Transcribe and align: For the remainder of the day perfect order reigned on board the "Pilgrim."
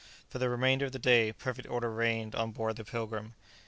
For 0.29 0.39
the 0.39 0.49
remainder 0.49 0.87
of 0.87 0.93
the 0.93 0.97
day 0.97 1.31
perfect 1.31 1.69
order 1.69 1.91
reigned 1.91 2.33
on 2.33 2.49
board 2.53 2.77
the 2.77 2.83
"Pilgrim." 2.83 3.35